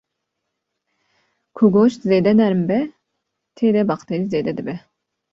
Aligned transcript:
ku 1.55 1.65
goşt 1.75 2.01
zêde 2.09 2.33
nerm 2.39 2.61
bibe 2.67 2.79
tê 3.55 3.67
de 3.75 3.81
bakterî 3.89 4.25
zêde 4.33 4.51
dibe 4.57 4.75